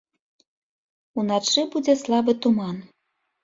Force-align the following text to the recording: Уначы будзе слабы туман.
Уначы 1.23 1.67
будзе 1.77 1.97
слабы 2.03 2.39
туман. 2.47 2.85